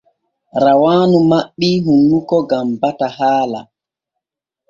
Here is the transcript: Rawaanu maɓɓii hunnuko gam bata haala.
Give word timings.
Rawaanu 0.63 1.17
maɓɓii 1.29 1.77
hunnuko 1.83 2.37
gam 2.49 2.67
bata 2.81 3.07
haala. 3.17 3.59